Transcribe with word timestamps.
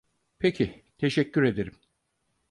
Peki, 0.39 0.85
teşekkür 0.97 1.43
ederim. 1.43 1.75